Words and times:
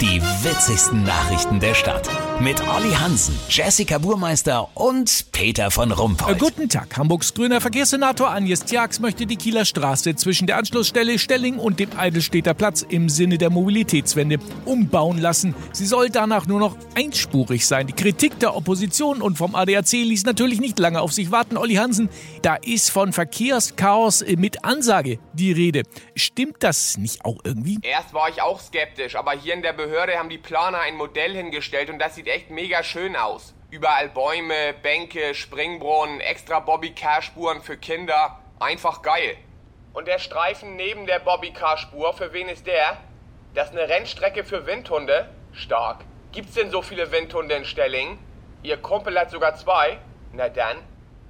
Die 0.00 0.22
witzigsten 0.22 1.02
Nachrichten 1.02 1.60
der 1.60 1.74
Stadt. 1.74 2.08
Mit 2.40 2.58
Olli 2.66 2.92
Hansen, 2.92 3.38
Jessica 3.50 3.98
Burmeister 3.98 4.70
und 4.74 5.26
Peter 5.30 5.70
von 5.70 5.92
Rumpold. 5.92 6.36
Äh, 6.36 6.38
guten 6.38 6.70
Tag. 6.70 6.96
Hamburgs 6.96 7.34
grüner 7.34 7.60
Verkehrssenator 7.60 8.30
Agnes 8.30 8.64
Tjax 8.64 8.98
möchte 8.98 9.26
die 9.26 9.36
Kieler 9.36 9.66
Straße 9.66 10.16
zwischen 10.16 10.46
der 10.46 10.56
Anschlussstelle 10.56 11.18
Stelling 11.18 11.58
und 11.58 11.80
dem 11.80 11.90
Eidelstädter 11.98 12.54
Platz 12.54 12.80
im 12.80 13.10
Sinne 13.10 13.36
der 13.36 13.50
Mobilitätswende 13.50 14.38
umbauen 14.64 15.18
lassen. 15.18 15.54
Sie 15.74 15.84
soll 15.84 16.08
danach 16.08 16.46
nur 16.46 16.60
noch 16.60 16.78
einspurig 16.94 17.66
sein. 17.66 17.86
Die 17.86 17.92
Kritik 17.92 18.38
der 18.40 18.56
Opposition 18.56 19.20
und 19.20 19.36
vom 19.36 19.54
ADAC 19.54 19.92
ließ 19.92 20.24
natürlich 20.24 20.60
nicht 20.60 20.78
lange 20.78 21.02
auf 21.02 21.12
sich 21.12 21.30
warten. 21.30 21.58
Olli 21.58 21.74
Hansen, 21.74 22.08
da 22.40 22.54
ist 22.54 22.90
von 22.90 23.12
Verkehrschaos 23.12 24.24
mit 24.38 24.64
Ansage 24.64 25.18
die 25.34 25.52
Rede. 25.52 25.82
Stimmt 26.14 26.56
das 26.60 26.96
nicht 26.96 27.22
auch 27.26 27.40
irgendwie? 27.44 27.80
Erst 27.82 28.14
war 28.14 28.30
ich 28.30 28.40
auch 28.40 28.60
skeptisch, 28.60 29.14
aber 29.14 29.32
hier 29.32 29.52
in 29.52 29.60
der 29.60 29.74
Behörde 29.74 29.89
haben 29.98 30.28
die 30.28 30.38
Planer 30.38 30.80
ein 30.80 30.96
Modell 30.96 31.34
hingestellt 31.34 31.90
und 31.90 31.98
das 31.98 32.14
sieht 32.14 32.28
echt 32.28 32.50
mega 32.50 32.82
schön 32.82 33.16
aus. 33.16 33.54
Überall 33.70 34.08
Bäume, 34.08 34.74
Bänke, 34.82 35.34
Springbrunnen, 35.34 36.20
extra 36.20 36.60
Bobbycar-Spuren 36.60 37.62
für 37.62 37.76
Kinder. 37.76 38.40
Einfach 38.58 39.02
geil. 39.02 39.36
Und 39.92 40.08
der 40.08 40.18
Streifen 40.18 40.76
neben 40.76 41.06
der 41.06 41.18
Bobbycar-Spur, 41.18 42.14
für 42.14 42.32
wen 42.32 42.48
ist 42.48 42.66
der? 42.66 42.96
Das 43.54 43.70
ist 43.70 43.76
eine 43.76 43.88
Rennstrecke 43.88 44.44
für 44.44 44.66
Windhunde? 44.66 45.28
Stark. 45.52 46.04
Gibt's 46.32 46.54
denn 46.54 46.70
so 46.70 46.82
viele 46.82 47.10
Windhunde 47.10 47.54
in 47.54 47.64
Stelling? 47.64 48.18
Ihr 48.62 48.76
Kumpel 48.76 49.18
hat 49.18 49.30
sogar 49.30 49.56
zwei? 49.56 49.98
Na 50.32 50.48
dann. 50.48 50.76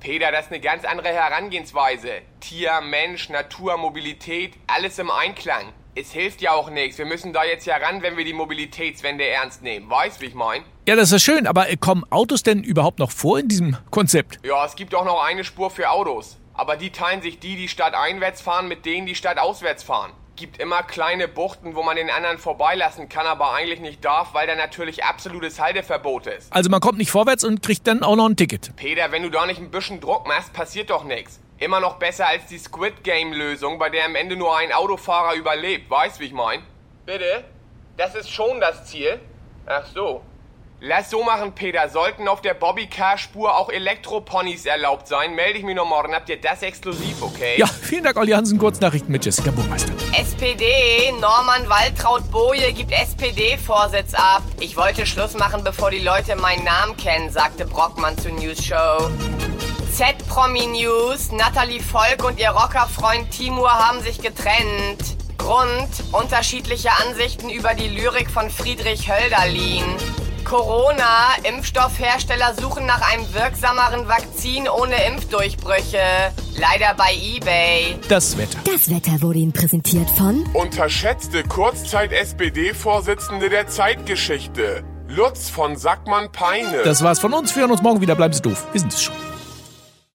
Peter, 0.00 0.32
das 0.32 0.46
ist 0.46 0.52
eine 0.52 0.60
ganz 0.60 0.86
andere 0.86 1.08
Herangehensweise. 1.08 2.22
Tier, 2.40 2.80
Mensch, 2.80 3.28
Natur, 3.28 3.76
Mobilität, 3.76 4.54
alles 4.66 4.98
im 4.98 5.10
Einklang. 5.10 5.74
Es 5.94 6.10
hilft 6.10 6.40
ja 6.40 6.52
auch 6.52 6.70
nichts. 6.70 6.96
Wir 6.96 7.04
müssen 7.04 7.34
da 7.34 7.44
jetzt 7.44 7.66
ja 7.66 7.76
ran, 7.76 8.00
wenn 8.00 8.16
wir 8.16 8.24
die 8.24 8.32
Mobilitätswende 8.32 9.26
ernst 9.26 9.62
nehmen. 9.62 9.90
Weißt, 9.90 10.22
wie 10.22 10.26
ich 10.26 10.34
mein? 10.34 10.62
Ja, 10.88 10.96
das 10.96 11.12
ist 11.12 11.22
schön, 11.22 11.46
aber 11.46 11.66
kommen 11.76 12.04
Autos 12.08 12.42
denn 12.42 12.62
überhaupt 12.62 12.98
noch 12.98 13.10
vor 13.10 13.40
in 13.40 13.48
diesem 13.48 13.76
Konzept? 13.90 14.38
Ja, 14.42 14.64
es 14.64 14.74
gibt 14.74 14.94
auch 14.94 15.04
noch 15.04 15.22
eine 15.22 15.44
Spur 15.44 15.70
für 15.70 15.90
Autos. 15.90 16.38
Aber 16.54 16.76
die 16.76 16.90
teilen 16.90 17.20
sich 17.20 17.38
die, 17.38 17.56
die 17.56 17.68
stadteinwärts 17.68 18.40
fahren, 18.40 18.68
mit 18.68 18.86
denen, 18.86 19.06
die 19.06 19.14
stadtauswärts 19.14 19.82
fahren. 19.82 20.12
Gibt 20.40 20.58
immer 20.58 20.82
kleine 20.82 21.28
Buchten, 21.28 21.74
wo 21.74 21.82
man 21.82 21.96
den 21.96 22.08
anderen 22.08 22.38
vorbeilassen 22.38 23.10
kann, 23.10 23.26
aber 23.26 23.52
eigentlich 23.52 23.78
nicht 23.78 24.02
darf, 24.02 24.32
weil 24.32 24.46
da 24.46 24.54
natürlich 24.54 25.04
absolutes 25.04 25.60
Halteverbot 25.60 26.28
ist. 26.28 26.50
Also 26.50 26.70
man 26.70 26.80
kommt 26.80 26.96
nicht 26.96 27.10
vorwärts 27.10 27.44
und 27.44 27.62
kriegt 27.62 27.86
dann 27.86 28.02
auch 28.02 28.16
noch 28.16 28.26
ein 28.26 28.36
Ticket. 28.36 28.74
Peter, 28.76 29.12
wenn 29.12 29.22
du 29.22 29.28
da 29.28 29.44
nicht 29.44 29.60
ein 29.60 29.70
bisschen 29.70 30.00
Druck 30.00 30.26
machst, 30.26 30.54
passiert 30.54 30.88
doch 30.88 31.04
nichts. 31.04 31.40
Immer 31.58 31.78
noch 31.78 31.96
besser 31.96 32.26
als 32.26 32.46
die 32.46 32.56
Squid 32.56 33.04
Game 33.04 33.34
Lösung, 33.34 33.78
bei 33.78 33.90
der 33.90 34.06
am 34.06 34.14
Ende 34.14 34.34
nur 34.34 34.56
ein 34.56 34.72
Autofahrer 34.72 35.34
überlebt. 35.34 35.90
Weißt, 35.90 36.20
wie 36.20 36.24
ich 36.24 36.32
mein? 36.32 36.62
Bitte? 37.04 37.44
Das 37.98 38.14
ist 38.14 38.30
schon 38.30 38.60
das 38.60 38.86
Ziel? 38.86 39.20
Ach 39.66 39.84
so. 39.92 40.22
Lass 40.82 41.10
so 41.10 41.22
machen, 41.22 41.52
Peter. 41.52 41.90
Sollten 41.90 42.26
auf 42.26 42.40
der 42.40 42.54
Bobbycar-Spur 42.54 43.54
auch 43.54 43.68
Elektroponys 43.68 44.64
erlaubt 44.64 45.08
sein, 45.08 45.34
melde 45.34 45.58
ich 45.58 45.64
mich 45.64 45.76
noch 45.76 45.86
morgen. 45.86 46.14
Habt 46.14 46.30
ihr 46.30 46.40
das 46.40 46.62
exklusiv, 46.62 47.20
okay? 47.20 47.58
Ja, 47.58 47.66
vielen 47.66 48.02
Dank, 48.02 48.16
Olli 48.16 48.32
Hansen. 48.32 48.58
Kurznachrichten 48.58 49.12
mit 49.12 49.22
Jessica 49.22 49.50
Burmeister. 49.50 49.92
SPD, 50.18 51.12
Norman 51.20 51.68
Waltraud 51.68 52.30
Boje 52.30 52.72
gibt 52.72 52.92
SPD-Vorsitz 52.92 54.14
ab. 54.14 54.42
Ich 54.58 54.74
wollte 54.74 55.04
Schluss 55.04 55.34
machen, 55.34 55.62
bevor 55.62 55.90
die 55.90 55.98
Leute 55.98 56.34
meinen 56.36 56.64
Namen 56.64 56.96
kennen, 56.96 57.28
sagte 57.28 57.66
Brockmann 57.66 58.16
zur 58.16 58.32
News 58.32 58.64
Show. 58.64 59.10
Z-Promi 59.92 60.66
News, 60.66 61.30
Natalie 61.30 61.80
Volk 61.80 62.24
und 62.24 62.40
ihr 62.40 62.52
Rockerfreund 62.52 63.30
Timur 63.30 63.70
haben 63.70 64.00
sich 64.00 64.22
getrennt. 64.22 65.18
Grund, 65.36 65.88
unterschiedliche 66.12 66.90
Ansichten 67.06 67.50
über 67.50 67.74
die 67.74 67.88
Lyrik 67.88 68.30
von 68.30 68.48
Friedrich 68.48 69.10
Hölderlin. 69.10 69.84
Corona, 70.44 71.28
Impfstoffhersteller 71.44 72.54
suchen 72.60 72.84
nach 72.86 73.00
einem 73.12 73.32
wirksameren 73.32 74.08
Vakzin 74.08 74.68
ohne 74.68 74.96
Impfdurchbrüche. 75.06 76.00
Leider 76.56 76.94
bei 76.96 77.14
eBay. 77.14 77.96
Das 78.08 78.36
Wetter. 78.36 78.58
Das 78.64 78.90
Wetter 78.90 79.22
wurde 79.22 79.38
Ihnen 79.38 79.52
präsentiert 79.52 80.10
von 80.10 80.44
Unterschätzte 80.54 81.44
Kurzzeit-SPD-Vorsitzende 81.44 83.48
der 83.48 83.68
Zeitgeschichte. 83.68 84.82
Lutz 85.08 85.48
von 85.50 85.76
Sackmann-Peine. 85.76 86.82
Das 86.84 87.02
war's 87.02 87.18
von 87.18 87.32
uns. 87.32 87.56
Wir 87.56 87.62
hören 87.62 87.72
uns 87.72 87.82
morgen 87.82 88.00
wieder. 88.00 88.14
Bleiben 88.14 88.32
Sie 88.34 88.42
doof. 88.42 88.64
Wir 88.72 88.80
sind 88.80 88.92
es 88.92 89.02
schon. 89.02 89.14